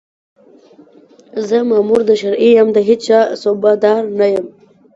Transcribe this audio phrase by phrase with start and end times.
[1.47, 4.45] زه مامور د شرعي یم، د هېچا صوبه دار نه یم